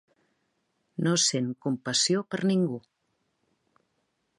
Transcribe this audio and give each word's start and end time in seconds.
No 1.07 1.13
sent 1.25 1.53
compassió 1.67 2.27
per 2.33 2.41
ningú. 2.53 2.81